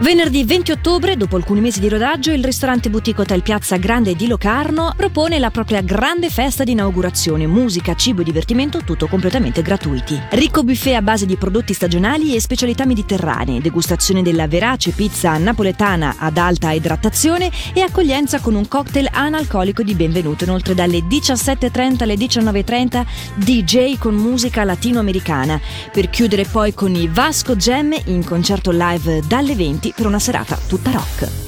[0.00, 4.28] Venerdì 20 ottobre, dopo alcuni mesi di rodaggio, il ristorante boutique Hotel Piazza Grande di
[4.28, 10.16] Locarno propone la propria grande festa di inaugurazione, musica, cibo e divertimento, tutto completamente gratuiti.
[10.30, 16.14] Ricco buffet a base di prodotti stagionali e specialità mediterranee, degustazione della verace pizza napoletana
[16.18, 20.44] ad alta idratazione e accoglienza con un cocktail analcolico di benvenuto.
[20.44, 23.04] Inoltre dalle 17.30 alle 19.30
[23.34, 29.56] DJ con musica latinoamericana, per chiudere poi con i Vasco Gem in concerto live dalle
[29.56, 31.47] 20 per una serata tutta rock.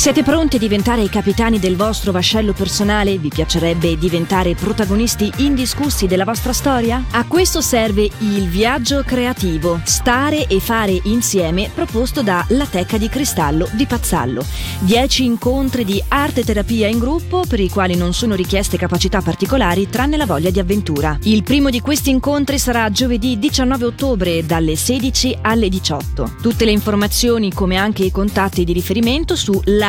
[0.00, 3.18] Siete pronti a diventare i capitani del vostro vascello personale?
[3.18, 7.04] Vi piacerebbe diventare protagonisti indiscussi della vostra storia?
[7.10, 13.10] A questo serve il viaggio creativo, stare e fare insieme proposto da La Teca di
[13.10, 14.42] Cristallo di Pazzallo.
[14.78, 19.90] Dieci incontri di arte terapia in gruppo per i quali non sono richieste capacità particolari
[19.90, 21.18] tranne la voglia di avventura.
[21.24, 26.36] Il primo di questi incontri sarà giovedì 19 ottobre dalle 16 alle 18.
[26.40, 29.88] Tutte le informazioni come anche i contatti di riferimento su la